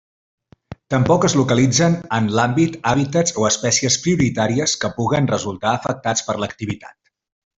Tampoc 0.93 1.25
es 1.27 1.35
localitzen 1.39 1.97
en 2.19 2.29
l'àmbit 2.39 2.79
hàbitats 2.93 3.37
o 3.43 3.45
espècies 3.51 3.99
prioritàries 4.07 4.75
que 4.85 4.93
puguen 4.97 5.31
resultar 5.35 5.75
afectats 5.81 6.29
per 6.31 6.37
l'activitat. 6.45 6.99